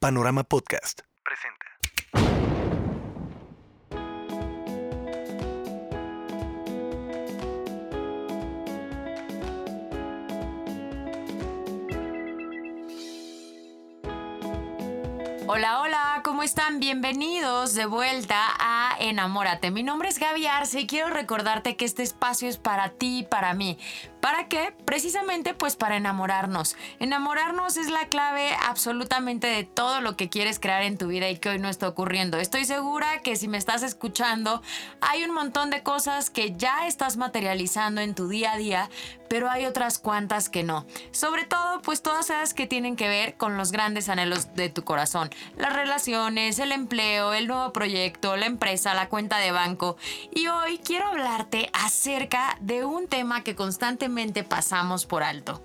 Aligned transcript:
Panorama 0.00 0.44
Podcast 0.44 1.00
presenta. 1.22 1.66
Hola, 15.46 15.80
hola, 15.80 16.22
¿cómo 16.24 16.44
están? 16.44 16.80
Bienvenidos 16.80 17.74
de 17.74 17.84
vuelta 17.84 18.38
a 18.58 18.96
Enamórate. 19.00 19.70
Mi 19.70 19.82
nombre 19.82 20.08
es 20.08 20.18
Gaby 20.18 20.46
Arce 20.46 20.80
y 20.80 20.86
quiero 20.86 21.10
recordarte 21.10 21.76
que 21.76 21.84
este 21.84 22.02
espacio 22.02 22.48
es 22.48 22.56
para 22.56 22.88
ti 22.88 23.18
y 23.18 23.22
para 23.24 23.52
mí. 23.52 23.76
¿Para 24.20 24.48
qué? 24.48 24.74
Precisamente 24.84 25.54
pues 25.54 25.76
para 25.76 25.96
enamorarnos. 25.96 26.76
Enamorarnos 26.98 27.78
es 27.78 27.88
la 27.88 28.08
clave 28.08 28.50
absolutamente 28.66 29.46
de 29.46 29.64
todo 29.64 30.02
lo 30.02 30.16
que 30.16 30.28
quieres 30.28 30.60
crear 30.60 30.82
en 30.82 30.98
tu 30.98 31.06
vida 31.06 31.30
y 31.30 31.38
que 31.38 31.48
hoy 31.48 31.58
no 31.58 31.68
está 31.68 31.88
ocurriendo. 31.88 32.36
Estoy 32.36 32.66
segura 32.66 33.20
que 33.22 33.36
si 33.36 33.48
me 33.48 33.56
estás 33.56 33.82
escuchando 33.82 34.62
hay 35.00 35.24
un 35.24 35.32
montón 35.32 35.70
de 35.70 35.82
cosas 35.82 36.28
que 36.28 36.54
ya 36.56 36.86
estás 36.86 37.16
materializando 37.16 38.02
en 38.02 38.14
tu 38.14 38.28
día 38.28 38.52
a 38.52 38.56
día, 38.58 38.90
pero 39.28 39.48
hay 39.48 39.64
otras 39.64 39.98
cuantas 39.98 40.50
que 40.50 40.64
no. 40.64 40.84
Sobre 41.12 41.44
todo 41.44 41.80
pues 41.80 42.02
todas 42.02 42.28
esas 42.28 42.52
que 42.52 42.66
tienen 42.66 42.96
que 42.96 43.08
ver 43.08 43.36
con 43.36 43.56
los 43.56 43.72
grandes 43.72 44.10
anhelos 44.10 44.54
de 44.54 44.68
tu 44.68 44.84
corazón. 44.84 45.30
Las 45.56 45.72
relaciones, 45.72 46.58
el 46.58 46.72
empleo, 46.72 47.32
el 47.32 47.46
nuevo 47.46 47.72
proyecto, 47.72 48.36
la 48.36 48.46
empresa, 48.46 48.92
la 48.92 49.08
cuenta 49.08 49.38
de 49.38 49.50
banco. 49.50 49.96
Y 50.34 50.48
hoy 50.48 50.78
quiero 50.78 51.06
hablarte 51.06 51.70
acerca 51.72 52.58
de 52.60 52.84
un 52.84 53.08
tema 53.08 53.42
que 53.42 53.54
constantemente 53.54 54.09
pasamos 54.44 55.06
por 55.06 55.22
alto. 55.22 55.62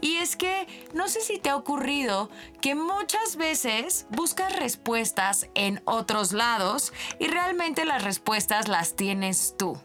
Y 0.00 0.16
es 0.16 0.36
que 0.36 0.66
no 0.94 1.08
sé 1.08 1.20
si 1.20 1.38
te 1.38 1.50
ha 1.50 1.56
ocurrido 1.56 2.30
que 2.60 2.74
muchas 2.74 3.36
veces 3.36 4.06
buscas 4.10 4.56
respuestas 4.56 5.48
en 5.54 5.82
otros 5.84 6.32
lados 6.32 6.92
y 7.18 7.26
realmente 7.26 7.84
las 7.84 8.04
respuestas 8.04 8.68
las 8.68 8.94
tienes 8.94 9.54
tú. 9.58 9.78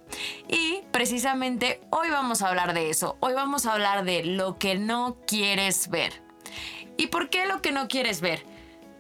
Y 0.48 0.82
precisamente 0.92 1.82
hoy 1.90 2.10
vamos 2.10 2.42
a 2.42 2.50
hablar 2.50 2.74
de 2.74 2.90
eso. 2.90 3.18
Hoy 3.20 3.34
vamos 3.34 3.66
a 3.66 3.74
hablar 3.74 4.06
de 4.06 4.24
lo 4.24 4.58
que 4.58 4.76
no 4.76 5.18
quieres 5.26 5.90
ver. 5.90 6.22
¿Y 6.98 7.08
por 7.08 7.30
qué 7.30 7.48
lo 7.48 7.62
que 7.62 7.72
no 7.72 7.88
quieres 7.88 8.22
ver? 8.22 8.53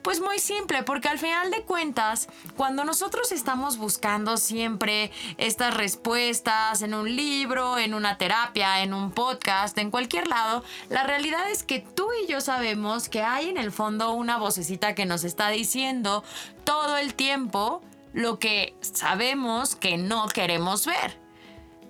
Pues 0.03 0.19
muy 0.19 0.37
simple, 0.39 0.83
porque 0.83 1.07
al 1.07 1.17
final 1.17 1.49
de 1.49 1.61
cuentas, 1.61 2.27
cuando 2.57 2.83
nosotros 2.83 3.31
estamos 3.31 3.77
buscando 3.77 4.35
siempre 4.35 5.11
estas 5.37 5.73
respuestas 5.73 6.81
en 6.81 6.93
un 6.93 7.15
libro, 7.15 7.77
en 7.77 7.93
una 7.93 8.17
terapia, 8.17 8.83
en 8.83 8.93
un 8.93 9.11
podcast, 9.11 9.77
en 9.77 9.91
cualquier 9.91 10.27
lado, 10.27 10.61
la 10.89 11.03
realidad 11.03 11.49
es 11.49 11.63
que 11.63 11.79
tú 11.79 12.09
y 12.21 12.29
yo 12.29 12.41
sabemos 12.41 13.07
que 13.07 13.21
hay 13.21 13.47
en 13.47 13.57
el 13.57 13.71
fondo 13.71 14.11
una 14.11 14.37
vocecita 14.37 14.93
que 14.93 15.05
nos 15.05 15.23
está 15.23 15.47
diciendo 15.49 16.25
todo 16.65 16.97
el 16.97 17.13
tiempo 17.13 17.81
lo 18.11 18.39
que 18.39 18.75
sabemos 18.81 19.77
que 19.77 19.97
no 19.97 20.27
queremos 20.27 20.85
ver 20.85 21.22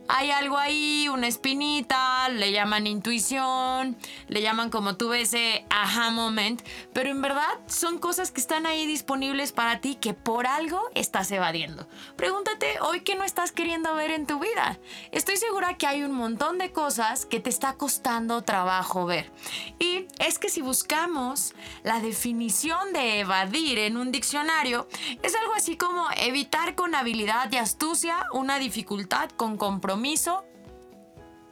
hay 0.08 0.32
algo 0.32 0.58
ahí, 0.58 1.08
una 1.10 1.28
espinita, 1.28 2.30
le 2.30 2.52
llaman 2.52 2.88
intuición, 2.88 3.98
le 4.28 4.42
llaman 4.42 4.70
como 4.70 4.96
tú 4.96 5.10
ves 5.10 5.34
ese 5.34 5.66
aha 5.70 6.10
moment, 6.10 6.62
pero 6.92 7.10
en 7.10 7.22
verdad 7.22 7.48
son 7.68 7.98
cosas 7.98 8.32
que 8.32 8.42
están 8.42 8.66
ahí 8.66 8.86
disponibles 8.86 9.54
para 9.54 9.80
ti 9.80 9.96
que 9.96 10.14
por 10.14 10.48
algo 10.48 10.82
estás 10.96 11.32
evadiendo. 11.32 11.88
Pregúntate 12.18 12.80
hoy 12.82 13.02
qué 13.02 13.16
no 13.16 13.24
estás 13.24 13.52
queriendo 13.52 13.96
ver 13.96 14.12
en 14.12 14.28
tu 14.28 14.40
vida. 14.40 14.80
Estoy 15.12 15.38
segura 15.38 15.78
que 15.78 15.88
hay 15.88 16.04
un 16.04 16.12
montón 16.12 16.58
de 16.58 16.72
cosas 16.72 17.26
que 17.26 17.40
te 17.40 17.50
está 17.50 17.74
costando 17.74 18.42
trabajo 18.42 19.06
ver. 19.06 19.32
Y 19.80 20.08
es 20.20 20.40
que 20.40 20.50
si 20.50 20.62
buscamos 20.62 21.54
la 21.84 22.00
definición 22.00 22.92
de 22.92 23.22
evadir 23.22 23.80
en 23.80 23.98
un 23.98 24.12
diccionario, 24.12 24.88
es 25.22 25.36
algo 25.36 25.54
así 25.56 25.78
como 25.78 26.06
evitar 26.18 26.76
con 26.76 26.96
habilidad 26.96 27.52
y 27.52 27.58
astucia 27.58 28.26
una 28.34 28.60
dificultad 28.60 29.30
con 29.32 29.58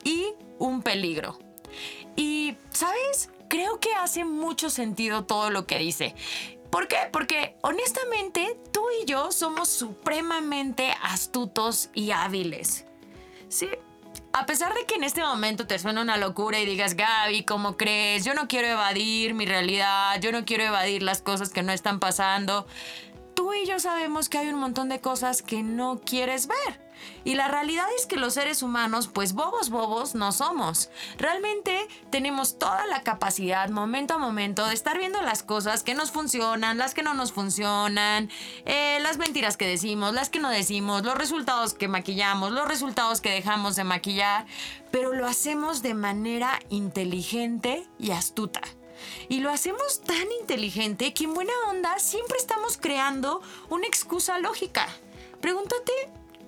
y 0.03 0.33
un 0.59 0.81
peligro. 0.81 1.37
Y, 2.15 2.55
¿sabes? 2.71 3.29
Creo 3.47 3.79
que 3.79 3.93
hace 3.93 4.23
mucho 4.23 4.69
sentido 4.69 5.25
todo 5.25 5.49
lo 5.49 5.65
que 5.65 5.77
dice. 5.77 6.15
¿Por 6.69 6.87
qué? 6.87 6.97
Porque 7.11 7.57
honestamente 7.61 8.57
tú 8.71 8.81
y 9.01 9.05
yo 9.05 9.31
somos 9.31 9.67
supremamente 9.67 10.93
astutos 11.03 11.89
y 11.93 12.11
hábiles. 12.11 12.85
Sí. 13.49 13.69
A 14.33 14.45
pesar 14.45 14.73
de 14.73 14.85
que 14.85 14.95
en 14.95 15.03
este 15.03 15.21
momento 15.21 15.67
te 15.67 15.77
suena 15.77 16.01
una 16.01 16.15
locura 16.15 16.59
y 16.59 16.65
digas, 16.65 16.95
Gaby, 16.95 17.43
¿cómo 17.43 17.75
crees? 17.75 18.23
Yo 18.23 18.33
no 18.33 18.47
quiero 18.47 18.67
evadir 18.67 19.33
mi 19.33 19.45
realidad, 19.45 20.19
yo 20.21 20.31
no 20.31 20.45
quiero 20.45 20.63
evadir 20.63 21.03
las 21.03 21.21
cosas 21.21 21.49
que 21.49 21.61
no 21.61 21.73
están 21.73 21.99
pasando. 21.99 22.65
Tú 23.33 23.53
y 23.53 23.65
yo 23.65 23.79
sabemos 23.79 24.29
que 24.29 24.37
hay 24.37 24.47
un 24.47 24.59
montón 24.59 24.87
de 24.87 25.01
cosas 25.01 25.41
que 25.41 25.63
no 25.63 25.99
quieres 25.99 26.47
ver. 26.47 26.90
Y 27.23 27.35
la 27.35 27.47
realidad 27.47 27.85
es 27.97 28.05
que 28.05 28.15
los 28.15 28.33
seres 28.33 28.63
humanos, 28.63 29.07
pues 29.07 29.33
bobos 29.33 29.69
bobos 29.69 30.15
no 30.15 30.31
somos. 30.31 30.89
Realmente 31.17 31.87
tenemos 32.09 32.57
toda 32.57 32.85
la 32.87 33.03
capacidad, 33.03 33.69
momento 33.69 34.15
a 34.15 34.17
momento, 34.17 34.65
de 34.65 34.73
estar 34.73 34.97
viendo 34.97 35.21
las 35.21 35.43
cosas 35.43 35.83
que 35.83 35.93
nos 35.93 36.11
funcionan, 36.11 36.77
las 36.77 36.93
que 36.93 37.03
no 37.03 37.13
nos 37.13 37.31
funcionan, 37.31 38.29
eh, 38.65 38.99
las 39.01 39.17
mentiras 39.17 39.57
que 39.57 39.67
decimos, 39.67 40.13
las 40.13 40.29
que 40.29 40.39
no 40.39 40.49
decimos, 40.49 41.03
los 41.03 41.15
resultados 41.15 41.73
que 41.73 41.87
maquillamos, 41.87 42.51
los 42.51 42.67
resultados 42.67 43.21
que 43.21 43.31
dejamos 43.31 43.75
de 43.75 43.83
maquillar, 43.83 44.45
pero 44.91 45.13
lo 45.13 45.27
hacemos 45.27 45.81
de 45.81 45.93
manera 45.93 46.59
inteligente 46.69 47.87
y 47.99 48.11
astuta. 48.11 48.61
Y 49.29 49.39
lo 49.39 49.49
hacemos 49.49 50.01
tan 50.01 50.31
inteligente 50.41 51.13
que 51.13 51.23
en 51.23 51.33
buena 51.33 51.53
onda 51.69 51.97
siempre 51.99 52.37
estamos 52.37 52.77
creando 52.77 53.41
una 53.69 53.87
excusa 53.87 54.39
lógica. 54.39 54.87
Pregúntate 55.39 55.91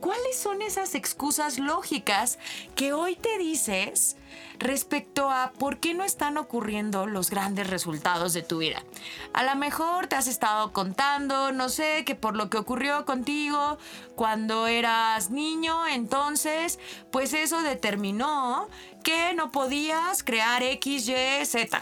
¿cuáles 0.04 0.38
son 0.38 0.62
esas 0.62 0.96
excusas 0.96 1.60
lógicas 1.60 2.38
que 2.76 2.92
hoy 2.92 3.16
te 3.16 3.38
dices 3.38 4.18
respecto 4.60 5.32
a 5.32 5.54
por 5.58 5.78
qué 5.78 5.94
no 5.94 6.04
están 6.04 6.38
ocurriendo 6.38 7.08
los 7.08 7.30
grandes 7.30 7.70
resultados 7.70 8.34
de 8.34 8.42
tu 8.42 8.58
vida? 8.58 8.84
A 9.32 9.44
lo 9.44 9.56
mejor 9.56 10.08
te 10.08 10.18
has 10.18 10.28
estado 10.28 10.74
contando, 10.74 11.54
no 11.54 11.70
sé, 11.70 12.04
que 12.04 12.16
por 12.16 12.36
lo 12.36 12.50
que 12.50 12.58
ocurrió 12.58 13.06
contigo 13.06 13.78
cuando 14.18 14.68
eras 14.68 15.30
niño, 15.30 15.88
entonces, 15.88 16.80
pues 17.10 17.34
eso 17.34 17.62
determinó 17.62 18.68
que 19.06 19.34
no 19.36 19.54
podías 19.54 20.22
crear 20.22 20.64
X, 20.64 21.08
Y, 21.08 21.46
Z. 21.46 21.82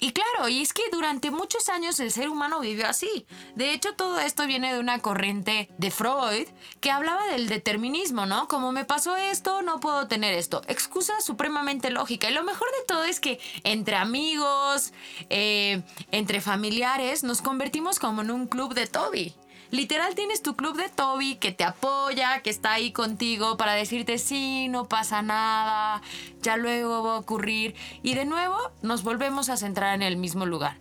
Y 0.00 0.12
claro, 0.12 0.48
y 0.48 0.62
es 0.62 0.72
que 0.72 0.82
durante 0.90 1.30
muchos 1.30 1.68
años 1.68 2.00
el 2.00 2.10
ser 2.10 2.30
humano 2.30 2.60
vivió 2.60 2.88
así. 2.88 3.26
De 3.54 3.74
hecho, 3.74 3.94
todo 3.94 4.18
esto 4.18 4.46
viene 4.46 4.72
de 4.72 4.80
una 4.80 5.00
corriente 5.00 5.68
de 5.76 5.90
Freud 5.90 6.48
que 6.80 6.90
hablaba 6.90 7.26
del 7.26 7.48
determinismo, 7.48 8.24
¿no? 8.24 8.48
Como 8.48 8.72
me 8.72 8.86
pasó 8.86 9.16
esto, 9.16 9.60
no 9.60 9.78
puedo 9.78 10.08
tener 10.08 10.32
esto. 10.32 10.62
Excusa 10.68 11.20
supremamente 11.20 11.90
lógica. 11.90 12.30
Y 12.30 12.34
lo 12.34 12.44
mejor 12.44 12.68
de 12.78 12.86
todo 12.86 13.04
es 13.04 13.20
que 13.20 13.38
entre 13.62 13.96
amigos, 13.96 14.94
eh, 15.28 15.82
entre 16.12 16.40
familiares, 16.40 17.22
nos 17.22 17.42
convertimos 17.42 17.98
como 17.98 18.22
en 18.22 18.30
un 18.30 18.46
club 18.46 18.72
de 18.72 18.86
Toby. 18.86 19.34
Literal 19.70 20.14
tienes 20.16 20.42
tu 20.42 20.56
club 20.56 20.76
de 20.76 20.88
Toby 20.88 21.36
que 21.36 21.52
te 21.52 21.62
apoya, 21.62 22.40
que 22.42 22.50
está 22.50 22.72
ahí 22.72 22.90
contigo 22.92 23.56
para 23.56 23.74
decirte 23.74 24.18
sí, 24.18 24.68
no 24.68 24.88
pasa 24.88 25.22
nada, 25.22 26.02
ya 26.42 26.56
luego 26.56 27.04
va 27.04 27.14
a 27.14 27.18
ocurrir. 27.18 27.74
Y 28.02 28.14
de 28.14 28.24
nuevo 28.24 28.56
nos 28.82 29.04
volvemos 29.04 29.48
a 29.48 29.56
centrar 29.56 29.94
en 29.94 30.02
el 30.02 30.16
mismo 30.16 30.44
lugar. 30.44 30.76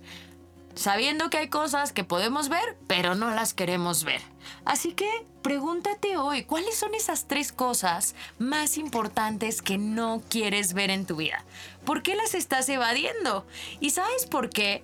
Sabiendo 0.73 1.29
que 1.29 1.37
hay 1.37 1.49
cosas 1.49 1.91
que 1.91 2.03
podemos 2.03 2.47
ver, 2.47 2.77
pero 2.87 3.13
no 3.13 3.29
las 3.31 3.53
queremos 3.53 4.05
ver. 4.05 4.21
Así 4.65 4.93
que 4.93 5.09
pregúntate 5.41 6.17
hoy, 6.17 6.43
¿cuáles 6.43 6.77
son 6.77 6.95
esas 6.95 7.27
tres 7.27 7.51
cosas 7.51 8.15
más 8.39 8.77
importantes 8.77 9.61
que 9.61 9.77
no 9.77 10.23
quieres 10.29 10.73
ver 10.73 10.89
en 10.89 11.05
tu 11.05 11.17
vida? 11.17 11.43
¿Por 11.85 12.01
qué 12.01 12.15
las 12.15 12.33
estás 12.33 12.69
evadiendo? 12.69 13.45
¿Y 13.79 13.89
sabes 13.89 14.25
por 14.25 14.49
qué? 14.49 14.83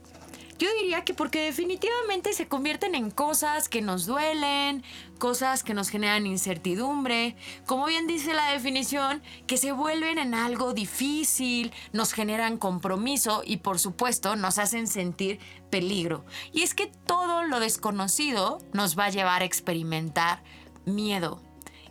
Yo 0.57 0.69
diría 0.79 1.03
que 1.03 1.13
porque 1.13 1.41
definitivamente 1.41 2.31
se 2.31 2.47
convierten 2.47 2.95
en 2.95 3.11
cosas 3.11 3.67
que 3.67 3.81
nos 3.81 4.05
duelen, 4.05 4.83
cosas 5.19 5.63
que 5.63 5.73
nos 5.73 5.89
generan 5.89 6.25
incertidumbre, 6.25 7.35
como 7.65 7.87
bien 7.87 8.07
dice 8.07 8.33
la 8.33 8.53
definición, 8.53 9.21
que 9.47 9.57
se 9.57 9.73
vuelven 9.73 10.17
en 10.17 10.33
algo 10.33 10.73
difícil, 10.73 11.73
nos 11.91 12.13
generan 12.13 12.57
compromiso 12.57 13.43
y 13.45 13.57
por 13.57 13.79
supuesto 13.79 14.37
nos 14.37 14.57
hacen 14.57 14.87
sentir 14.87 15.39
peligro. 15.69 16.23
Y 16.53 16.61
es 16.61 16.73
que 16.73 16.89
todo 17.05 17.43
lo 17.43 17.59
desconocido 17.59 18.59
nos 18.71 18.97
va 18.97 19.05
a 19.05 19.09
llevar 19.09 19.41
a 19.41 19.45
experimentar 19.45 20.41
miedo. 20.85 21.41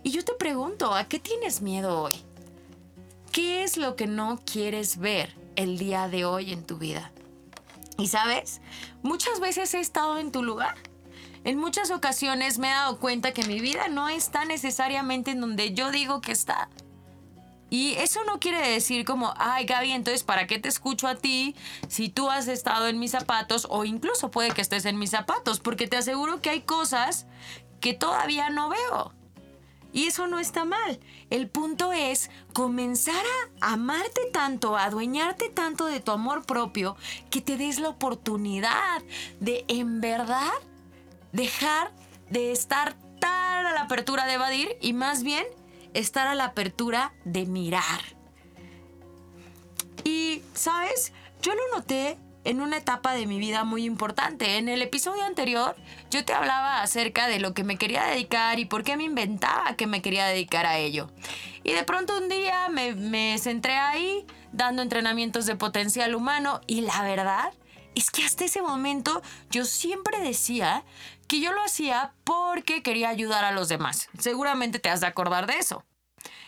Y 0.01 0.09
yo 0.09 0.25
te 0.25 0.33
pregunto, 0.33 0.95
¿a 0.95 1.03
qué 1.07 1.19
tienes 1.19 1.61
miedo 1.61 2.01
hoy? 2.01 2.13
¿Qué 3.31 3.63
es 3.63 3.77
lo 3.77 3.95
que 3.95 4.07
no 4.07 4.39
quieres 4.43 4.97
ver 4.97 5.35
el 5.55 5.77
día 5.77 6.07
de 6.07 6.25
hoy 6.25 6.51
en 6.51 6.63
tu 6.63 6.77
vida? 6.77 7.11
Y 7.97 8.07
sabes, 8.07 8.61
muchas 9.03 9.39
veces 9.39 9.73
he 9.73 9.79
estado 9.79 10.17
en 10.17 10.31
tu 10.31 10.43
lugar. 10.43 10.75
En 11.43 11.57
muchas 11.57 11.91
ocasiones 11.91 12.57
me 12.57 12.69
he 12.69 12.73
dado 12.73 12.99
cuenta 12.99 13.31
que 13.31 13.43
mi 13.43 13.59
vida 13.59 13.87
no 13.87 14.09
está 14.09 14.45
necesariamente 14.45 15.31
en 15.31 15.41
donde 15.41 15.73
yo 15.73 15.91
digo 15.91 16.19
que 16.19 16.31
está. 16.31 16.69
Y 17.69 17.93
eso 17.93 18.23
no 18.25 18.39
quiere 18.39 18.67
decir 18.67 19.05
como, 19.05 19.33
ay 19.37 19.65
Gaby, 19.65 19.91
entonces 19.91 20.23
¿para 20.23 20.47
qué 20.47 20.59
te 20.59 20.69
escucho 20.69 21.07
a 21.07 21.15
ti 21.15 21.55
si 21.87 22.09
tú 22.09 22.29
has 22.29 22.47
estado 22.47 22.87
en 22.87 22.99
mis 22.99 23.11
zapatos 23.11 23.67
o 23.69 23.85
incluso 23.85 24.29
puede 24.29 24.51
que 24.51 24.61
estés 24.61 24.85
en 24.85 24.99
mis 24.99 25.11
zapatos? 25.11 25.59
Porque 25.59 25.87
te 25.87 25.97
aseguro 25.97 26.41
que 26.41 26.51
hay 26.51 26.61
cosas 26.61 27.25
que 27.79 27.93
todavía 27.93 28.49
no 28.49 28.69
veo. 28.69 29.13
Y 29.95 30.07
eso 30.07 30.27
no 30.27 30.39
está 30.39 30.65
mal. 30.65 30.99
El 31.29 31.47
punto 31.47 31.93
es 31.93 32.29
comenzar 32.51 33.23
a 33.61 33.71
amarte 33.71 34.19
tanto, 34.33 34.75
a 34.75 34.83
adueñarte 34.83 35.47
tanto 35.47 35.85
de 35.85 36.01
tu 36.01 36.11
amor 36.11 36.45
propio, 36.45 36.97
que 37.29 37.39
te 37.39 37.55
des 37.55 37.79
la 37.79 37.87
oportunidad 37.87 39.01
de 39.39 39.63
en 39.69 40.01
verdad 40.01 40.51
dejar 41.31 41.93
de 42.29 42.51
estar 42.51 42.97
tan 43.21 43.65
a 43.65 43.71
la 43.71 43.83
apertura 43.83 44.25
de 44.25 44.33
evadir 44.33 44.77
y 44.81 44.91
más 44.91 45.23
bien 45.23 45.45
estar 45.93 46.27
a 46.27 46.35
la 46.35 46.43
apertura 46.43 47.13
de 47.23 47.45
mirar. 47.45 48.01
Y, 50.03 50.41
¿sabes? 50.55 51.13
Yo 51.41 51.53
lo 51.55 51.61
noté 51.73 52.17
en 52.45 52.61
una 52.61 52.77
etapa 52.77 53.13
de 53.13 53.27
mi 53.27 53.37
vida 53.39 53.63
muy 53.63 53.83
importante. 53.83 54.57
En 54.57 54.69
el 54.69 54.81
episodio 54.81 55.23
anterior 55.23 55.75
yo 56.09 56.23
te 56.23 56.33
hablaba 56.33 56.81
acerca 56.81 57.27
de 57.27 57.39
lo 57.39 57.53
que 57.53 57.63
me 57.63 57.77
quería 57.77 58.05
dedicar 58.05 58.59
y 58.59 58.65
por 58.65 58.83
qué 58.83 58.95
me 58.95 59.03
inventaba 59.03 59.75
que 59.75 59.87
me 59.87 60.01
quería 60.01 60.25
dedicar 60.27 60.65
a 60.65 60.77
ello. 60.77 61.11
Y 61.63 61.73
de 61.73 61.83
pronto 61.83 62.17
un 62.17 62.29
día 62.29 62.69
me, 62.69 62.95
me 62.95 63.37
centré 63.39 63.75
ahí 63.75 64.25
dando 64.53 64.81
entrenamientos 64.81 65.45
de 65.45 65.55
potencial 65.55 66.15
humano 66.15 66.61
y 66.67 66.81
la 66.81 67.01
verdad 67.01 67.51
es 67.95 68.11
que 68.11 68.23
hasta 68.23 68.45
ese 68.45 68.61
momento 68.61 69.21
yo 69.49 69.65
siempre 69.65 70.19
decía 70.19 70.83
que 71.27 71.39
yo 71.39 71.53
lo 71.53 71.63
hacía 71.63 72.13
porque 72.23 72.83
quería 72.83 73.09
ayudar 73.09 73.45
a 73.45 73.51
los 73.51 73.67
demás. 73.67 74.09
Seguramente 74.19 74.79
te 74.79 74.89
has 74.89 75.01
de 75.01 75.07
acordar 75.07 75.47
de 75.47 75.57
eso. 75.57 75.83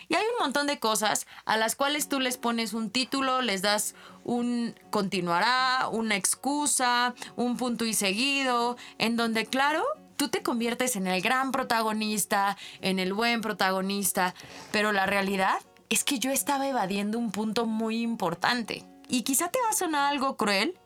Y 0.08 0.14
hay 0.14 0.22
un 0.22 0.42
montón 0.44 0.66
de 0.66 0.78
cosas 0.78 1.26
a 1.44 1.56
las 1.56 1.76
cuales 1.76 2.08
tú 2.08 2.18
les 2.18 2.38
pones 2.38 2.72
un 2.72 2.90
título, 2.90 3.42
les 3.42 3.62
das 3.62 3.94
un 4.24 4.74
continuará, 4.90 5.88
una 5.90 6.16
excusa, 6.16 7.14
un 7.36 7.56
punto 7.56 7.84
y 7.84 7.92
seguido, 7.92 8.76
en 8.98 9.16
donde, 9.16 9.44
claro, 9.44 9.84
tú 10.16 10.28
te 10.28 10.42
conviertes 10.42 10.96
en 10.96 11.06
el 11.06 11.20
gran 11.20 11.52
protagonista, 11.52 12.56
en 12.80 12.98
el 12.98 13.12
buen 13.12 13.40
protagonista, 13.42 14.34
pero 14.72 14.92
la 14.92 15.06
realidad 15.06 15.58
es 15.90 16.04
que 16.04 16.18
yo 16.18 16.30
estaba 16.30 16.68
evadiendo 16.68 17.18
un 17.18 17.30
punto 17.30 17.66
muy 17.66 18.02
importante. 18.02 18.84
Y 19.08 19.22
quizá 19.22 19.48
te 19.48 19.60
va 19.60 19.70
a 19.70 19.74
sonar 19.74 20.10
algo 20.10 20.36
cruel, 20.36 20.78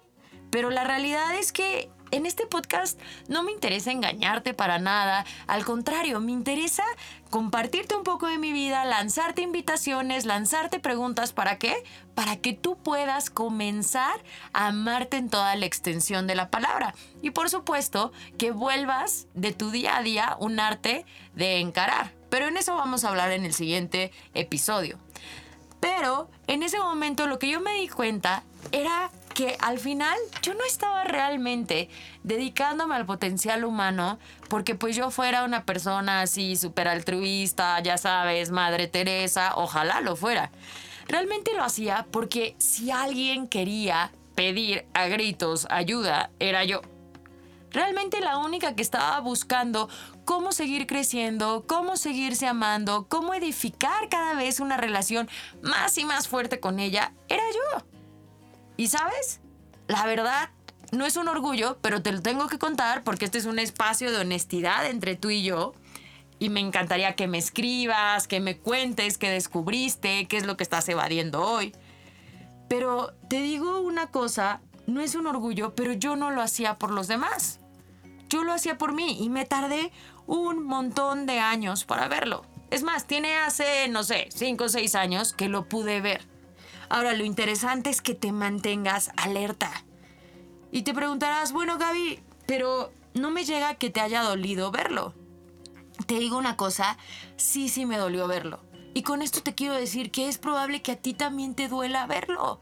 pero 0.51 0.71
la 0.71 0.85
realidad 0.85 1.35
es 1.37 1.53
que 1.53 1.91
en 2.13 2.27
este 2.27 2.47
podcast 2.47 3.01
no 3.27 3.43
me 3.43 3.51
interesa 3.51 3.91
engañarte 3.91 4.55
para 4.55 4.79
nada, 4.79 5.25
al 5.49 5.65
contrario, 5.65 6.21
me 6.21 6.31
interesa 6.31 6.85
compartirte 7.31 7.97
un 7.97 8.05
poco 8.05 8.27
de 8.27 8.39
mi 8.39 8.53
vida, 8.53 8.85
lanzarte 8.85 9.43
invitaciones, 9.43 10.27
lanzarte 10.27 10.79
preguntas, 10.79 11.33
¿para 11.33 11.59
qué? 11.59 11.83
Para 12.15 12.37
que 12.37 12.53
tú 12.53 12.77
puedas 12.77 13.31
comenzar 13.31 14.23
a 14.53 14.69
amarte 14.69 15.17
en 15.17 15.31
toda 15.31 15.57
la 15.57 15.67
extensión 15.67 16.27
de 16.27 16.35
la 16.35 16.51
palabra. 16.51 16.95
Y 17.23 17.31
por 17.31 17.49
supuesto, 17.49 18.13
que 18.37 18.51
vuelvas 18.51 19.27
de 19.35 19.53
tu 19.53 19.71
día 19.71 19.97
a 19.97 20.03
día 20.03 20.37
un 20.39 20.61
arte 20.61 21.07
de 21.35 21.59
encarar. 21.59 22.13
Pero 22.29 22.49
en 22.49 22.59
eso 22.59 22.77
vamos 22.77 23.05
a 23.05 23.09
hablar 23.09 23.33
en 23.33 23.47
el 23.47 23.55
siguiente 23.55 24.13
episodio. 24.35 24.99
Pero 25.81 26.31
en 26.47 26.63
ese 26.63 26.79
momento 26.79 27.27
lo 27.27 27.39
que 27.39 27.49
yo 27.49 27.61
me 27.61 27.73
di 27.75 27.89
cuenta 27.89 28.45
era 28.71 29.11
que 29.35 29.57
al 29.61 29.79
final 29.79 30.17
yo 30.43 30.55
no 30.55 30.65
estaba 30.65 31.05
realmente 31.05 31.89
dedicándome 32.23 32.95
al 32.95 33.07
potencial 33.07 33.65
humano 33.65 34.19
porque 34.49 34.75
pues 34.75 34.97
yo 34.97 35.11
fuera 35.11 35.45
una 35.45 35.65
persona 35.65 36.23
así 36.23 36.57
súper 36.57 36.89
altruista, 36.89 37.81
ya 37.81 37.99
sabes, 37.99 38.51
Madre 38.51 38.87
Teresa, 38.89 39.53
ojalá 39.57 40.01
lo 40.01 40.17
fuera. 40.17 40.51
Realmente 41.09 41.55
lo 41.55 41.65
hacía 41.65 42.07
porque 42.11 42.55
si 42.59 42.91
alguien 42.91 43.49
quería 43.49 44.13
pedir 44.35 44.87
a 44.95 45.07
gritos 45.07 45.67
ayuda, 45.71 46.31
era 46.39 46.65
yo. 46.65 46.83
Realmente 47.71 48.21
la 48.21 48.37
única 48.37 48.75
que 48.75 48.83
estaba 48.83 49.19
buscando 49.21 49.89
cómo 50.25 50.53
seguir 50.53 50.87
creciendo, 50.87 51.65
cómo 51.67 51.97
seguirse 51.97 52.47
amando, 52.47 53.07
cómo 53.09 53.33
edificar 53.35 54.09
cada 54.11 54.35
vez 54.35 54.61
una 54.61 54.77
relación 54.77 55.29
más 55.63 55.97
y 55.97 56.05
más 56.05 56.29
fuerte 56.29 56.61
con 56.61 56.79
ella, 56.79 57.13
era 57.29 57.43
yo. 57.51 58.02
Y 58.83 58.89
sabes, 58.89 59.39
la 59.87 60.05
verdad, 60.07 60.51
no 60.91 61.07
es 61.07 61.15
un 61.15 61.29
orgullo, 61.29 61.79
pero 61.83 62.03
te 62.03 62.11
lo 62.11 62.21
tengo 62.21 62.49
que 62.49 62.59
contar 62.59 63.05
porque 63.05 63.27
este 63.27 63.39
es 63.39 63.45
un 63.45 63.61
espacio 63.61 64.11
de 64.11 64.19
honestidad 64.19 64.87
entre 64.87 65.15
tú 65.15 65.31
y 65.31 65.45
yo. 65.45 65.73
Y 66.41 66.49
me 66.49 66.59
encantaría 66.59 67.15
que 67.15 67.29
me 67.29 67.39
escribas, 67.39 68.27
que 68.27 68.41
me 68.41 68.59
cuentes 68.59 69.19
qué 69.19 69.31
descubriste, 69.31 70.27
qué 70.27 70.37
es 70.37 70.47
lo 70.47 70.57
que 70.57 70.65
estás 70.65 70.89
evadiendo 70.89 71.47
hoy. 71.49 71.73
Pero 72.69 73.15
te 73.29 73.41
digo 73.41 73.79
una 73.79 74.09
cosa, 74.09 74.61
no 74.89 75.01
es 75.01 75.15
un 75.15 75.29
orgullo, 75.29 75.77
pero 75.77 75.93
yo 75.93 76.17
no 76.17 76.33
lo 76.33 76.43
hacía 76.43 76.77
por 76.77 76.91
los 76.91 77.07
demás. 77.07 77.61
Yo 78.29 78.43
lo 78.43 78.53
hacía 78.53 78.79
por 78.79 78.95
mí 78.95 79.17
y 79.21 79.29
me 79.29 79.45
tardé 79.45 79.93
un 80.27 80.65
montón 80.65 81.27
de 81.27 81.39
años 81.39 81.85
para 81.85 82.09
verlo. 82.09 82.45
Es 82.73 82.83
más, 82.83 83.07
tiene 83.07 83.37
hace, 83.37 83.87
no 83.87 84.03
sé, 84.03 84.27
5 84.35 84.65
o 84.65 84.69
6 84.69 84.97
años 84.97 85.35
que 85.35 85.49
lo 85.49 85.69
pude 85.69 86.01
ver. 86.01 86.32
Ahora, 86.93 87.15
lo 87.15 87.25
interesante 87.25 87.89
es 87.89 88.03
que 88.03 88.15
te 88.15 88.33
mantengas 88.33 89.13
alerta. 89.17 89.83
Y 90.71 90.83
te 90.83 90.93
preguntarás, 90.93 91.51
bueno, 91.51 91.79
Gaby, 91.79 92.21
pero 92.47 92.93
no 93.15 93.31
me 93.31 93.47
llega 93.47 93.77
que 93.77 93.89
te 93.89 94.03
haya 94.03 94.21
dolido 94.21 94.71
verlo. 94.71 95.15
Te 96.05 96.19
digo 96.19 96.37
una 96.37 96.59
cosa, 96.59 96.99
sí, 97.37 97.71
sí 97.71 97.87
me 97.87 97.97
dolió 97.97 98.29
verlo. 98.29 98.61
Y 98.93 99.05
con 99.05 99.23
esto 99.23 99.43
te 99.43 99.55
quiero 99.55 99.73
decir 99.73 100.11
que 100.11 100.29
es 100.29 100.37
probable 100.37 100.83
que 100.83 100.93
a 100.93 100.97
ti 100.97 101.15
también 101.15 101.55
te 101.55 101.69
duela 101.69 102.07
verlo. 102.07 102.61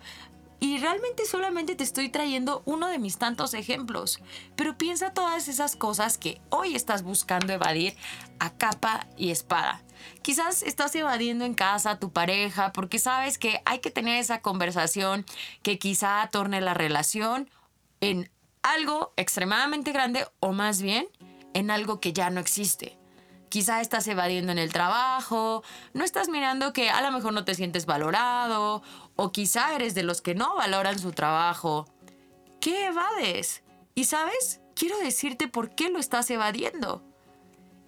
Y 0.61 0.79
realmente 0.79 1.27
solamente 1.27 1.75
te 1.75 1.83
estoy 1.83 2.09
trayendo 2.09 2.63
uno 2.67 2.87
de 2.87 3.01
mis 3.01 3.19
tantos 3.19 3.53
ejemplos. 3.53 4.21
Pero 4.55 4.79
piensa 4.79 5.13
todas 5.13 5.49
esas 5.49 5.75
cosas 5.75 6.19
que 6.19 6.41
hoy 6.51 6.77
estás 6.77 7.03
buscando 7.03 7.53
evadir 7.53 7.97
a 8.39 8.51
capa 8.51 9.09
y 9.17 9.31
espada. 9.31 9.83
Quizás 10.23 10.63
estás 10.63 10.95
evadiendo 10.95 11.45
en 11.45 11.55
casa 11.55 11.93
a 11.93 11.99
tu 11.99 12.13
pareja 12.13 12.73
porque 12.73 12.99
sabes 12.99 13.39
que 13.39 13.63
hay 13.65 13.81
que 13.81 13.91
tener 13.91 14.19
esa 14.19 14.43
conversación 14.43 15.25
que 15.63 15.79
quizá 15.79 16.29
torne 16.31 16.61
la 16.61 16.75
relación 16.75 17.51
en 18.01 18.31
algo 18.63 19.13
extremadamente 19.17 19.93
grande 19.93 20.27
o 20.41 20.53
más 20.53 20.83
bien 20.83 21.07
en 21.55 21.71
algo 21.71 22.01
que 22.01 22.13
ya 22.13 22.31
no 22.31 22.41
existe. 22.41 22.99
Quizá 23.49 23.81
estás 23.81 24.07
evadiendo 24.07 24.53
en 24.53 24.59
el 24.59 24.73
trabajo, 24.73 25.65
no 25.93 26.05
estás 26.05 26.29
mirando 26.29 26.73
que 26.73 26.89
a 26.89 27.03
lo 27.03 27.11
mejor 27.11 27.33
no 27.33 27.45
te 27.45 27.57
sientes 27.57 27.85
valorado 27.85 28.83
o 29.17 29.33
quizá 29.33 29.75
eres 29.75 29.95
de 29.95 30.05
los 30.05 30.23
que 30.23 30.37
no 30.37 30.55
valoran 30.55 30.99
su 30.99 31.11
trabajo. 31.13 31.87
¿Qué 32.61 32.87
evades? 32.87 33.65
Y 33.97 34.05
sabes, 34.05 34.61
quiero 34.77 34.99
decirte 34.99 35.49
por 35.49 35.75
qué 35.75 35.89
lo 35.89 35.99
estás 35.99 36.31
evadiendo. 36.31 37.03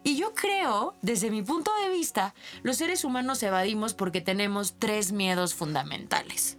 Y 0.05 0.17
yo 0.17 0.35
creo, 0.35 0.95
desde 1.03 1.31
mi 1.31 1.43
punto 1.43 1.71
de 1.83 1.91
vista, 1.91 2.35
los 2.63 2.77
seres 2.77 3.05
humanos 3.05 3.43
evadimos 3.43 3.95
porque 3.95 4.21
tenemos 4.21 4.75
tres 4.79 5.13
miedos 5.13 5.55
fundamentales. 5.55 6.59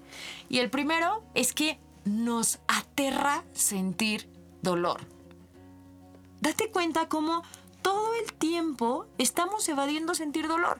Y 0.49 0.59
el 0.59 0.69
primero 0.69 1.23
es 1.33 1.53
que 1.53 1.77
nos 2.05 2.59
aterra 2.67 3.43
sentir 3.53 4.29
dolor. 4.61 5.01
Date 6.41 6.71
cuenta 6.71 7.07
cómo 7.07 7.43
todo 7.81 8.15
el 8.15 8.33
tiempo 8.33 9.07
estamos 9.17 9.67
evadiendo 9.67 10.15
sentir 10.15 10.47
dolor. 10.47 10.79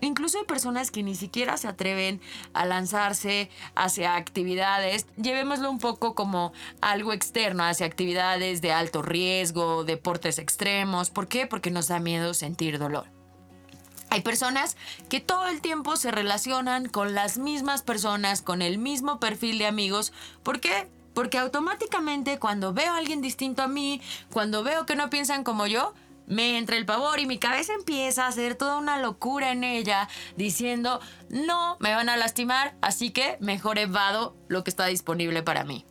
Incluso 0.00 0.38
hay 0.38 0.44
personas 0.44 0.90
que 0.90 1.02
ni 1.02 1.14
siquiera 1.14 1.56
se 1.56 1.68
atreven 1.68 2.20
a 2.52 2.66
lanzarse 2.66 3.50
hacia 3.74 4.16
actividades, 4.16 5.06
llevémoslo 5.16 5.70
un 5.70 5.78
poco 5.78 6.14
como 6.14 6.52
algo 6.80 7.12
externo, 7.12 7.64
hacia 7.64 7.86
actividades 7.86 8.60
de 8.60 8.72
alto 8.72 9.02
riesgo, 9.02 9.84
deportes 9.84 10.38
extremos. 10.38 11.10
¿Por 11.10 11.26
qué? 11.26 11.46
Porque 11.46 11.70
nos 11.70 11.88
da 11.88 11.98
miedo 11.98 12.34
sentir 12.34 12.78
dolor. 12.78 13.06
Hay 14.10 14.22
personas 14.22 14.76
que 15.08 15.20
todo 15.20 15.48
el 15.48 15.60
tiempo 15.60 15.96
se 15.96 16.10
relacionan 16.10 16.88
con 16.88 17.14
las 17.14 17.36
mismas 17.36 17.82
personas, 17.82 18.40
con 18.40 18.62
el 18.62 18.78
mismo 18.78 19.20
perfil 19.20 19.58
de 19.58 19.66
amigos. 19.66 20.12
¿Por 20.42 20.60
qué? 20.60 20.88
Porque 21.12 21.36
automáticamente 21.36 22.38
cuando 22.38 22.72
veo 22.72 22.92
a 22.92 22.96
alguien 22.96 23.20
distinto 23.20 23.62
a 23.62 23.68
mí, 23.68 24.00
cuando 24.32 24.62
veo 24.62 24.86
que 24.86 24.96
no 24.96 25.10
piensan 25.10 25.44
como 25.44 25.66
yo, 25.66 25.92
me 26.28 26.58
entra 26.58 26.76
el 26.76 26.86
pavor 26.86 27.18
y 27.18 27.26
mi 27.26 27.38
cabeza 27.38 27.72
empieza 27.74 28.24
a 28.24 28.28
hacer 28.28 28.54
toda 28.54 28.78
una 28.78 28.98
locura 28.98 29.50
en 29.50 29.64
ella, 29.64 30.08
diciendo, 30.36 31.00
no, 31.30 31.76
me 31.80 31.94
van 31.94 32.08
a 32.08 32.16
lastimar, 32.16 32.76
así 32.80 33.10
que 33.10 33.36
mejor 33.40 33.78
evado 33.78 34.36
lo 34.48 34.62
que 34.62 34.70
está 34.70 34.86
disponible 34.86 35.42
para 35.42 35.64
mí. 35.64 35.84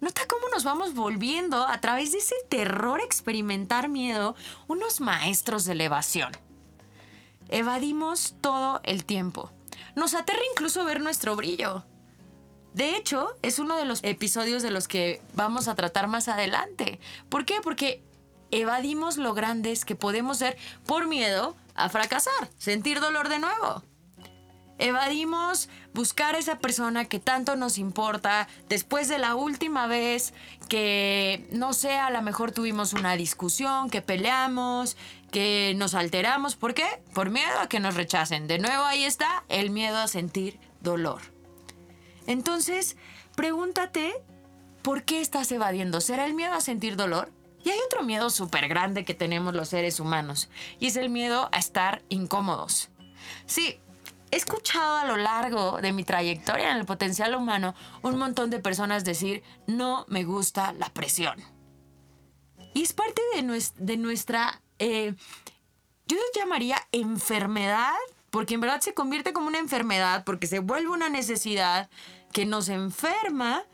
Nota 0.00 0.22
cómo 0.28 0.48
nos 0.52 0.62
vamos 0.62 0.94
volviendo 0.94 1.66
a 1.66 1.80
través 1.80 2.12
de 2.12 2.18
ese 2.18 2.36
terror 2.48 3.00
experimentar 3.00 3.88
miedo 3.88 4.36
unos 4.68 5.00
maestros 5.00 5.64
de 5.64 5.72
elevación. 5.72 6.36
Evadimos 7.48 8.36
todo 8.40 8.80
el 8.84 9.04
tiempo. 9.04 9.50
Nos 9.96 10.14
aterra 10.14 10.42
incluso 10.52 10.84
ver 10.84 11.00
nuestro 11.00 11.34
brillo. 11.34 11.84
De 12.74 12.94
hecho, 12.94 13.34
es 13.42 13.58
uno 13.58 13.76
de 13.76 13.86
los 13.86 14.04
episodios 14.04 14.62
de 14.62 14.70
los 14.70 14.86
que 14.86 15.20
vamos 15.34 15.66
a 15.66 15.74
tratar 15.74 16.06
más 16.06 16.28
adelante. 16.28 17.00
¿Por 17.28 17.44
qué? 17.44 17.60
Porque 17.60 18.04
evadimos 18.50 19.16
lo 19.16 19.34
grandes 19.34 19.84
que 19.84 19.96
podemos 19.96 20.38
ser 20.38 20.56
por 20.86 21.06
miedo 21.06 21.56
a 21.74 21.88
fracasar, 21.88 22.50
sentir 22.58 23.00
dolor 23.00 23.28
de 23.28 23.38
nuevo. 23.38 23.82
Evadimos 24.78 25.68
buscar 25.92 26.36
a 26.36 26.38
esa 26.38 26.60
persona 26.60 27.06
que 27.06 27.18
tanto 27.18 27.56
nos 27.56 27.78
importa 27.78 28.46
después 28.68 29.08
de 29.08 29.18
la 29.18 29.34
última 29.34 29.88
vez 29.88 30.32
que, 30.68 31.48
no 31.50 31.72
sé, 31.72 31.94
a 31.94 32.10
lo 32.10 32.22
mejor 32.22 32.52
tuvimos 32.52 32.92
una 32.92 33.16
discusión, 33.16 33.90
que 33.90 34.02
peleamos, 34.02 34.96
que 35.32 35.74
nos 35.76 35.94
alteramos. 35.94 36.54
¿Por 36.54 36.74
qué? 36.74 36.86
Por 37.12 37.30
miedo 37.30 37.58
a 37.60 37.68
que 37.68 37.80
nos 37.80 37.96
rechacen. 37.96 38.46
De 38.46 38.60
nuevo 38.60 38.84
ahí 38.84 39.02
está 39.02 39.44
el 39.48 39.70
miedo 39.70 39.98
a 39.98 40.06
sentir 40.06 40.60
dolor. 40.80 41.22
Entonces, 42.28 42.96
pregúntate, 43.34 44.14
¿por 44.82 45.02
qué 45.02 45.20
estás 45.20 45.50
evadiendo? 45.50 46.00
¿Será 46.00 46.24
el 46.24 46.34
miedo 46.34 46.54
a 46.54 46.60
sentir 46.60 46.94
dolor? 46.94 47.32
Y 47.64 47.70
hay 47.70 47.78
otro 47.86 48.02
miedo 48.02 48.30
súper 48.30 48.68
grande 48.68 49.04
que 49.04 49.14
tenemos 49.14 49.54
los 49.54 49.68
seres 49.68 50.00
humanos, 50.00 50.48
y 50.78 50.86
es 50.86 50.96
el 50.96 51.10
miedo 51.10 51.48
a 51.52 51.58
estar 51.58 52.02
incómodos. 52.08 52.90
Sí, 53.46 53.80
he 54.30 54.36
escuchado 54.36 54.96
a 54.96 55.04
lo 55.04 55.16
largo 55.16 55.80
de 55.80 55.92
mi 55.92 56.04
trayectoria 56.04 56.70
en 56.70 56.76
el 56.78 56.86
potencial 56.86 57.34
humano 57.34 57.74
un 58.02 58.16
montón 58.18 58.50
de 58.50 58.60
personas 58.60 59.04
decir, 59.04 59.42
no 59.66 60.04
me 60.08 60.24
gusta 60.24 60.72
la 60.72 60.88
presión. 60.90 61.42
Y 62.74 62.82
es 62.82 62.92
parte 62.92 63.22
de, 63.34 63.96
nuestra, 63.96 64.62
eh, 64.78 65.14
yo 66.06 66.16
llamaría 66.36 66.76
enfermedad, 66.92 67.94
porque 68.30 68.54
en 68.54 68.60
verdad 68.60 68.80
se 68.80 68.94
convierte 68.94 69.32
como 69.32 69.48
una 69.48 69.58
enfermedad, 69.58 70.24
porque 70.24 70.46
se 70.46 70.60
vuelve 70.60 70.90
una 70.90 71.08
necesidad 71.08 71.88
que 72.32 72.46
nos 72.46 72.68
enferma 72.68 73.64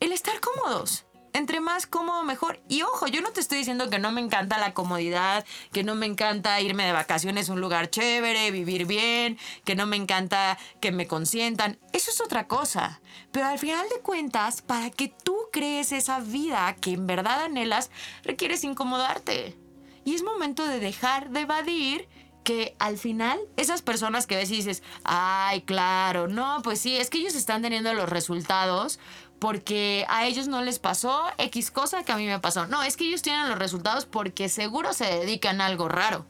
el 0.00 0.12
estar 0.12 0.38
cómodos 0.40 1.06
entre 1.34 1.60
más 1.60 1.86
cómodo 1.86 2.22
mejor. 2.22 2.60
Y 2.68 2.82
ojo, 2.82 3.06
yo 3.08 3.20
no 3.20 3.30
te 3.30 3.40
estoy 3.40 3.58
diciendo 3.58 3.90
que 3.90 3.98
no 3.98 4.12
me 4.12 4.22
encanta 4.22 4.56
la 4.56 4.72
comodidad, 4.72 5.44
que 5.72 5.84
no 5.84 5.94
me 5.94 6.06
encanta 6.06 6.60
irme 6.60 6.86
de 6.86 6.92
vacaciones 6.92 7.50
a 7.50 7.52
un 7.52 7.60
lugar 7.60 7.90
chévere, 7.90 8.50
vivir 8.50 8.86
bien, 8.86 9.36
que 9.64 9.74
no 9.74 9.86
me 9.86 9.96
encanta 9.96 10.56
que 10.80 10.92
me 10.92 11.06
consientan. 11.06 11.78
Eso 11.92 12.10
es 12.10 12.20
otra 12.20 12.46
cosa. 12.46 13.00
Pero 13.32 13.46
al 13.46 13.58
final 13.58 13.86
de 13.94 14.00
cuentas, 14.00 14.62
para 14.62 14.90
que 14.90 15.08
tú 15.08 15.36
crees 15.52 15.92
esa 15.92 16.20
vida 16.20 16.74
que 16.80 16.92
en 16.92 17.06
verdad 17.06 17.42
anhelas, 17.42 17.90
requieres 18.22 18.64
incomodarte. 18.64 19.58
Y 20.04 20.14
es 20.14 20.22
momento 20.22 20.66
de 20.66 20.78
dejar 20.78 21.30
de 21.30 21.40
evadir 21.40 22.08
que 22.44 22.76
al 22.78 22.98
final 22.98 23.40
esas 23.56 23.82
personas 23.82 24.26
que 24.26 24.36
ves 24.36 24.50
y 24.50 24.56
dices, 24.56 24.82
ay, 25.02 25.62
claro, 25.62 26.28
no, 26.28 26.60
pues 26.62 26.78
sí, 26.78 26.96
es 26.96 27.10
que 27.10 27.18
ellos 27.18 27.34
están 27.34 27.62
teniendo 27.62 27.92
los 27.94 28.08
resultados 28.08 29.00
porque 29.44 30.06
a 30.08 30.24
ellos 30.24 30.48
no 30.48 30.62
les 30.62 30.78
pasó 30.78 31.22
X 31.36 31.70
cosa 31.70 32.02
que 32.02 32.12
a 32.12 32.16
mí 32.16 32.24
me 32.24 32.38
pasó. 32.38 32.66
No, 32.66 32.82
es 32.82 32.96
que 32.96 33.04
ellos 33.04 33.20
tienen 33.20 33.46
los 33.46 33.58
resultados 33.58 34.06
porque 34.06 34.48
seguro 34.48 34.94
se 34.94 35.04
dedican 35.04 35.60
a 35.60 35.66
algo 35.66 35.86
raro. 35.86 36.24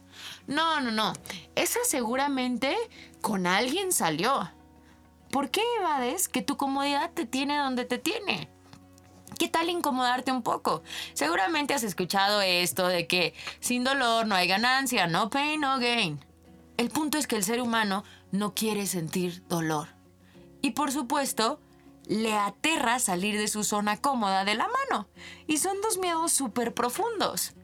No, 0.49 0.81
no, 0.81 0.91
no. 0.91 1.13
Esa 1.55 1.79
seguramente 1.85 2.77
con 3.21 3.47
alguien 3.47 3.93
salió. 3.93 4.51
¿Por 5.31 5.49
qué 5.53 5.63
evades 5.79 6.27
que 6.27 6.43
tu 6.43 6.57
comodidad 6.57 7.13
te 7.13 7.25
tiene 7.25 7.57
donde 7.57 7.85
te 7.85 7.99
tiene? 7.99 8.51
¿Qué 9.39 9.47
tal 9.47 9.71
incomodarte 9.71 10.33
un 10.33 10.43
poco? 10.43 10.83
Seguramente 11.13 11.73
has 11.73 11.85
escuchado 11.85 12.43
esto 12.43 12.89
de 12.89 13.07
que 13.07 13.33
sin 13.61 13.85
dolor 13.85 14.27
no 14.27 14.35
hay 14.35 14.49
ganancia, 14.49 15.07
no 15.07 15.31
pain, 15.31 15.61
no 15.61 15.79
gain. 15.79 16.19
El 16.79 16.91
punto 16.91 17.17
es 17.17 17.29
que 17.29 17.37
el 17.37 17.45
ser 17.45 17.63
humano 17.63 18.03
no 18.33 18.55
quiere 18.55 18.89
sentir 18.89 19.47
dolor. 19.47 19.87
Y 20.63 20.73
por 20.73 20.91
supuesto, 20.91 21.61
le 22.07 22.35
aterra 22.35 22.99
salir 22.99 23.39
de 23.39 23.49
su 23.49 23.65
zona 23.65 23.97
cómoda 23.97 24.45
de 24.45 24.55
la 24.55 24.69
mano. 24.69 25.09
Y 25.47 25.59
son 25.59 25.81
dos 25.81 25.99
miedos 25.99 26.33
súper 26.33 26.75
profundos. 26.75 27.55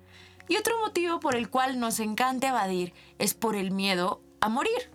Y 0.48 0.56
otro 0.56 0.78
motivo 0.80 1.20
por 1.20 1.36
el 1.36 1.48
cual 1.48 1.78
nos 1.78 2.00
encanta 2.00 2.48
evadir 2.48 2.92
es 3.18 3.34
por 3.34 3.54
el 3.54 3.70
miedo 3.70 4.22
a 4.40 4.48
morir. 4.48 4.90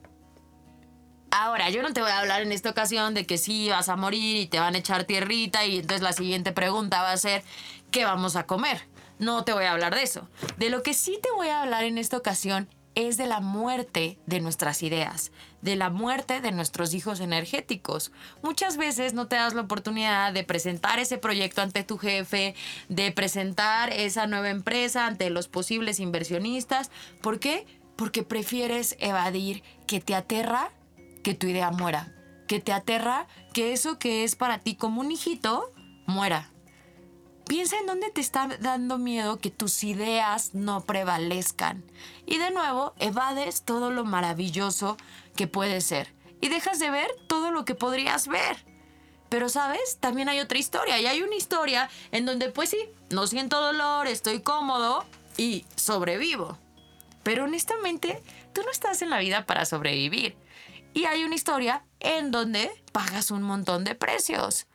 Ahora, 1.32 1.70
yo 1.70 1.82
no 1.82 1.94
te 1.94 2.02
voy 2.02 2.12
a 2.12 2.20
hablar 2.20 2.42
en 2.42 2.52
esta 2.52 2.70
ocasión 2.70 3.14
de 3.14 3.26
que 3.26 3.38
sí 3.38 3.70
vas 3.70 3.90
a 3.90 3.96
morir 3.96 4.38
y 4.38 4.48
te 4.48 4.60
van 4.60 4.76
a 4.76 4.78
echar 4.78 5.04
tierrita 5.04 5.66
y 5.66 5.80
entonces 5.80 6.02
la 6.02 6.14
siguiente 6.14 6.52
pregunta 6.52 7.02
va 7.02 7.12
a 7.12 7.18
ser, 7.18 7.44
¿qué 7.92 8.06
vamos 8.06 8.36
a 8.36 8.46
comer? 8.46 8.88
No 9.20 9.44
te 9.44 9.54
voy 9.54 9.66
a 9.66 9.72
hablar 9.72 9.96
de 9.96 10.04
eso. 10.04 10.30
De 10.58 10.70
lo 10.70 10.82
que 10.84 10.94
sí 10.94 11.20
te 11.22 11.32
voy 11.32 11.48
a 11.48 11.62
hablar 11.62 11.84
en 11.84 11.98
esta 11.98 12.18
ocasión 12.18 12.70
es 12.96 13.18
de 13.18 13.28
la 13.28 13.42
muerte 13.42 14.18
de 14.26 14.40
nuestras 14.40 14.82
ideas, 14.82 15.32
de 15.62 15.76
la 15.76 15.90
muerte 15.90 16.42
de 16.42 16.52
nuestros 16.52 16.94
hijos 16.94 17.20
energéticos. 17.20 18.12
Muchas 18.42 18.78
veces 18.78 19.14
no 19.14 19.28
te 19.28 19.36
das 19.36 19.54
la 19.54 19.62
oportunidad 19.62 20.34
de 20.34 20.44
presentar 20.44 21.00
ese 21.00 21.18
proyecto 21.18 21.62
ante 21.62 21.84
tu 21.84 21.98
jefe, 21.98 22.56
de 22.90 23.12
presentar 23.12 23.92
esa 23.92 24.28
nueva 24.28 24.50
empresa 24.50 25.06
ante 25.06 25.30
los 25.30 25.48
posibles 25.48 26.00
inversionistas. 26.00 26.90
¿Por 27.22 27.40
qué? 27.40 27.66
Porque 27.96 28.24
prefieres 28.24 28.96
evadir 29.00 29.62
que 29.88 30.00
te 30.00 30.16
aterra 30.16 30.72
que 31.24 31.34
tu 31.34 31.48
idea 31.48 31.72
muera, 31.72 32.14
que 32.48 32.60
te 32.60 32.72
aterra 32.72 33.28
que 33.54 33.74
eso 33.74 34.00
que 34.00 34.24
es 34.24 34.36
para 34.36 34.60
ti 34.60 34.76
como 34.76 35.02
un 35.02 35.12
hijito 35.12 35.72
muera. 36.08 36.52
Piensa 37.48 37.78
en 37.78 37.86
dónde 37.86 38.10
te 38.10 38.22
está 38.22 38.48
dando 38.60 38.98
miedo 38.98 39.38
que 39.38 39.52
tus 39.52 39.84
ideas 39.84 40.56
no 40.56 40.82
prevalezcan. 40.82 41.84
Y 42.26 42.40
de 42.40 42.50
nuevo, 42.50 42.96
evades 43.00 43.62
todo 43.62 43.92
lo 43.92 44.04
maravilloso 44.04 44.98
que 45.36 45.46
puede 45.46 45.82
ser. 45.82 46.14
Y 46.42 46.50
dejas 46.50 46.80
de 46.80 46.90
ver 46.90 47.12
todo 47.28 47.52
lo 47.52 47.64
que 47.64 47.76
podrías 47.76 48.28
ver. 48.28 48.66
Pero 49.30 49.50
sabes, 49.50 49.98
también 50.00 50.28
hay 50.28 50.40
otra 50.40 50.58
historia. 50.58 51.00
Y 51.00 51.06
hay 51.06 51.22
una 51.22 51.36
historia 51.36 51.90
en 52.12 52.26
donde 52.26 52.50
pues 52.50 52.72
sí, 52.72 52.90
no 53.12 53.28
siento 53.28 53.62
dolor, 53.62 54.08
estoy 54.08 54.42
cómodo 54.42 55.06
y 55.38 55.66
sobrevivo. 55.76 56.58
Pero 57.22 57.44
honestamente, 57.44 58.24
tú 58.54 58.62
no 58.64 58.72
estás 58.72 59.04
en 59.04 59.12
la 59.12 59.20
vida 59.20 59.46
para 59.46 59.66
sobrevivir. 59.66 60.36
Y 60.96 61.06
hay 61.06 61.24
una 61.24 61.36
historia 61.36 61.84
en 62.00 62.32
donde 62.32 62.72
pagas 62.92 63.30
un 63.30 63.44
montón 63.44 63.84
de 63.84 63.94
precios 63.94 64.66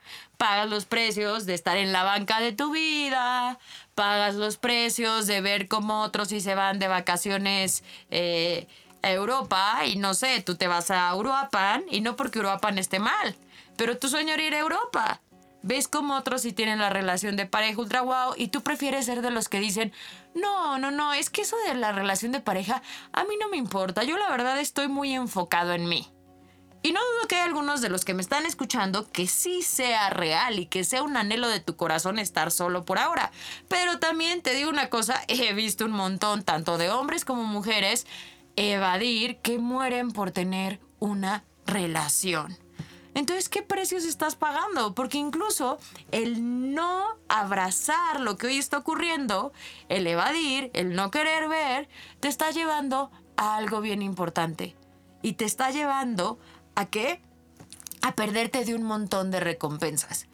pagas 0.41 0.71
los 0.71 0.87
precios 0.87 1.45
de 1.45 1.53
estar 1.53 1.77
en 1.77 1.93
la 1.93 2.03
banca 2.03 2.41
de 2.41 2.53
tu 2.53 2.73
vida, 2.73 3.59
pagas 3.95 4.37
los 4.37 4.57
precios 4.57 5.27
de 5.27 5.43
ver 5.43 5.69
cómo 5.69 6.01
otros 6.01 6.29
sí 6.29 6.41
se 6.41 6.55
van 6.55 6.79
de 6.79 6.89
vacaciones 6.89 7.85
eh, 8.11 8.67
a 9.03 9.11
Europa 9.13 9.81
y 9.85 9.97
no 9.97 10.15
sé, 10.15 10.41
tú 10.41 10.55
te 10.55 10.67
vas 10.67 10.91
a 10.91 11.15
Uruapan 11.15 11.85
y 11.91 12.01
no 12.01 12.17
porque 12.17 12.39
Uruapan 12.39 12.79
esté 12.79 12.99
mal, 13.01 13.37
pero 13.77 13.99
tu 13.99 14.09
sueño 14.09 14.33
era 14.33 14.43
ir 14.43 14.55
a 14.55 14.61
Europa. 14.61 15.21
Ves 15.63 15.89
cómo 15.89 16.17
otros 16.17 16.41
sí 16.41 16.55
tienen 16.55 16.79
la 16.79 16.89
relación 16.89 17.37
de 17.37 17.45
pareja 17.45 17.79
ultra 17.79 18.01
wow 18.01 18.33
y 18.35 18.49
tú 18.49 18.63
prefieres 18.63 19.05
ser 19.05 19.21
de 19.21 19.31
los 19.31 19.51
que 19.51 19.61
dicen, 19.61 19.93
no, 20.35 20.79
no, 20.79 20.91
no, 20.91 21.13
es 21.13 21.29
que 21.29 21.43
eso 21.43 21.57
de 21.67 21.75
la 21.75 21.93
relación 21.93 22.33
de 22.33 22.41
pareja 22.41 22.81
a 23.13 23.25
mí 23.25 23.35
no 23.39 23.51
me 23.51 23.59
importa, 23.59 24.05
yo 24.05 24.17
la 24.17 24.31
verdad 24.31 24.59
estoy 24.59 24.89
muy 24.89 25.13
enfocado 25.13 25.75
en 25.75 25.87
mí. 25.87 26.11
Y 26.83 26.93
no 26.93 27.01
dudo 27.01 27.29
que 27.29 27.37
hay 27.37 27.43
algunos 27.43 27.83
de 27.83 27.91
los 27.91 28.05
que 28.05 28.15
me 28.15 28.23
están 28.23 28.47
escuchando 28.47 29.11
que 29.11 29.27
sí 29.27 29.63
sea 29.63 30.09
real 30.09 30.59
y 30.59 30.67
que 30.67 30.85
sea 30.85 31.03
un 31.03 31.17
anhelo 31.17 31.49
de 31.49 31.61
tu 31.61 31.77
corazón 31.77 32.19
estar 32.19 32.51
solo 32.51 32.85
por 32.87 32.99
ahora. 32.99 33.33
Pero 33.69 33.99
también 33.99 34.41
te 34.41 34.55
digo 34.55 34.71
una 34.71 34.89
cosa, 34.89 35.23
he 35.29 35.53
visto 35.53 35.85
un 35.85 35.93
montón, 35.93 36.43
tanto 36.43 36.79
de 36.79 36.91
hombres 36.91 37.25
como 37.25 37.45
mujeres, 37.45 38.07
evadir 38.57 39.39
que 39.39 39.59
mueren 39.59 40.11
por 40.11 40.31
tener 40.31 40.81
una 40.99 41.45
relación. 41.67 42.57
Entonces, 43.15 43.49
¿qué 43.49 43.63
precios 43.63 44.05
estás 44.05 44.37
pagando? 44.37 44.95
Porque 44.95 45.19
incluso 45.19 45.79
el 46.13 46.75
no 46.75 47.05
abrazar 47.29 48.21
lo 48.21 48.37
que 48.37 48.47
hoy 48.47 48.59
está 48.59 48.79
ocurriendo, 48.79 49.53
el 49.89 50.07
evadir, 50.07 50.71
el 50.75 50.95
no 50.95 51.11
querer 51.11 51.49
ver, 51.49 51.89
te 52.21 52.29
está 52.29 52.51
llevando 52.53 53.11
a 53.37 53.57
algo 53.57 53.81
bien 53.81 54.01
importante. 54.01 54.77
Y 55.23 55.35
te 55.35 55.45
está 55.45 55.71
llevando 55.71 56.39
¿A 56.81 56.87
qué? 56.87 57.21
A 58.01 58.15
perderte 58.15 58.65
de 58.65 58.75
un 58.75 58.85
montón 58.85 59.31
de 59.31 59.39
recompensas. 59.39 60.29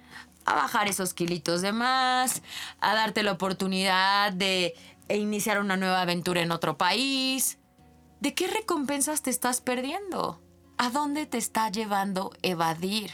A 0.44 0.54
bajar 0.54 0.86
esos 0.86 1.12
kilitos 1.12 1.60
de 1.60 1.72
más, 1.72 2.40
a 2.78 2.94
darte 2.94 3.24
la 3.24 3.32
oportunidad 3.32 4.32
de 4.32 4.76
iniciar 5.08 5.58
una 5.58 5.76
nueva 5.76 6.02
aventura 6.02 6.42
en 6.42 6.52
otro 6.52 6.78
país. 6.78 7.58
¿De 8.20 8.34
qué 8.34 8.46
recompensas 8.46 9.22
te 9.22 9.30
estás 9.30 9.60
perdiendo? 9.60 10.40
¿A 10.78 10.90
dónde 10.90 11.26
te 11.26 11.36
está 11.36 11.68
llevando 11.68 12.30
evadir? 12.42 13.10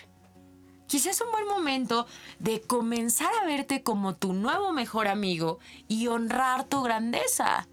Quizás 0.87 1.15
es 1.15 1.21
un 1.23 1.33
buen 1.33 1.49
momento 1.49 2.07
de 2.39 2.61
comenzar 2.61 3.31
a 3.41 3.47
verte 3.47 3.83
como 3.83 4.15
tu 4.15 4.35
nuevo 4.35 4.75
mejor 4.75 5.09
amigo 5.09 5.59
y 5.89 6.09
honrar 6.09 6.65
tu 6.65 6.83
grandeza 6.83 7.67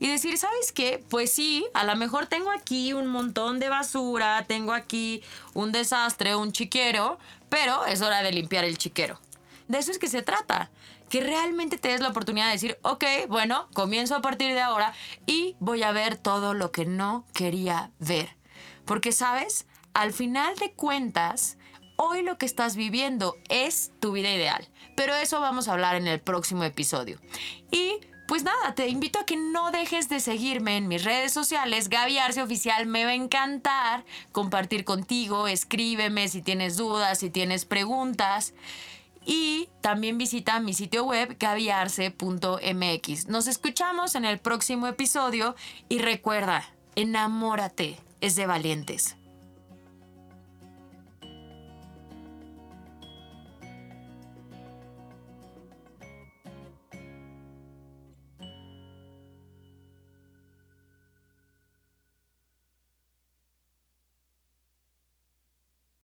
y 0.00 0.08
decir, 0.08 0.38
¿sabes 0.38 0.72
qué? 0.72 1.04
Pues 1.10 1.30
sí, 1.30 1.66
a 1.74 1.84
lo 1.84 1.94
mejor 1.94 2.26
tengo 2.26 2.50
aquí 2.50 2.94
un 2.94 3.06
montón 3.06 3.60
de 3.60 3.68
basura, 3.68 4.44
tengo 4.48 4.72
aquí 4.72 5.22
un 5.52 5.72
desastre, 5.72 6.34
un 6.34 6.52
chiquero, 6.52 7.18
pero 7.50 7.84
es 7.84 8.00
hora 8.00 8.22
de 8.22 8.32
limpiar 8.32 8.64
el 8.64 8.78
chiquero. 8.78 9.20
De 9.68 9.78
eso 9.78 9.90
es 9.92 9.98
que 9.98 10.08
se 10.08 10.22
trata. 10.22 10.70
Que 11.10 11.20
realmente 11.20 11.76
te 11.76 11.88
des 11.88 12.00
la 12.00 12.08
oportunidad 12.08 12.46
de 12.46 12.52
decir, 12.52 12.78
ok, 12.82 13.04
bueno, 13.28 13.68
comienzo 13.74 14.14
a 14.14 14.22
partir 14.22 14.54
de 14.54 14.60
ahora 14.60 14.94
y 15.26 15.54
voy 15.60 15.82
a 15.82 15.92
ver 15.92 16.16
todo 16.16 16.54
lo 16.54 16.72
que 16.72 16.86
no 16.86 17.26
quería 17.34 17.90
ver. 17.98 18.36
Porque, 18.86 19.12
¿sabes? 19.12 19.66
Al 19.92 20.12
final 20.12 20.56
de 20.56 20.72
cuentas, 20.72 21.58
hoy 21.96 22.22
lo 22.22 22.38
que 22.38 22.46
estás 22.46 22.74
viviendo 22.74 23.36
es 23.48 23.92
tu 24.00 24.12
vida 24.12 24.32
ideal. 24.32 24.66
Pero 24.96 25.14
eso 25.14 25.40
vamos 25.40 25.68
a 25.68 25.72
hablar 25.72 25.96
en 25.96 26.06
el 26.06 26.20
próximo 26.20 26.64
episodio. 26.64 27.20
Y 27.70 27.98
pues 28.30 28.44
nada, 28.44 28.76
te 28.76 28.86
invito 28.86 29.18
a 29.18 29.26
que 29.26 29.36
no 29.36 29.72
dejes 29.72 30.08
de 30.08 30.20
seguirme 30.20 30.76
en 30.76 30.86
mis 30.86 31.02
redes 31.02 31.32
sociales. 31.32 31.88
Gaby 31.88 32.18
Arce 32.18 32.40
Oficial, 32.40 32.86
me 32.86 33.04
va 33.04 33.10
a 33.10 33.14
encantar 33.14 34.04
compartir 34.30 34.84
contigo. 34.84 35.48
Escríbeme 35.48 36.28
si 36.28 36.40
tienes 36.40 36.76
dudas, 36.76 37.18
si 37.18 37.28
tienes 37.28 37.64
preguntas. 37.64 38.54
Y 39.26 39.68
también 39.80 40.16
visita 40.16 40.60
mi 40.60 40.74
sitio 40.74 41.02
web 41.02 41.38
gabyarce.mx. 41.40 43.26
Nos 43.26 43.48
escuchamos 43.48 44.14
en 44.14 44.24
el 44.24 44.38
próximo 44.38 44.86
episodio 44.86 45.56
y 45.88 45.98
recuerda, 45.98 46.70
enamórate, 46.94 47.98
es 48.20 48.36
de 48.36 48.46
valientes. 48.46 49.16